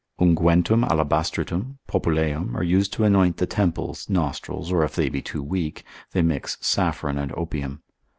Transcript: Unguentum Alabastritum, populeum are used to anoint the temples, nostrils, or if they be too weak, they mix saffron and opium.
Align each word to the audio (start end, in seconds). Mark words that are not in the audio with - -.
Unguentum 0.19 0.83
Alabastritum, 0.83 1.77
populeum 1.85 2.57
are 2.57 2.63
used 2.63 2.91
to 2.93 3.03
anoint 3.03 3.37
the 3.37 3.45
temples, 3.45 4.09
nostrils, 4.09 4.71
or 4.71 4.83
if 4.83 4.95
they 4.95 5.09
be 5.09 5.21
too 5.21 5.43
weak, 5.43 5.83
they 6.11 6.23
mix 6.23 6.57
saffron 6.59 7.19
and 7.19 7.31
opium. 7.37 7.83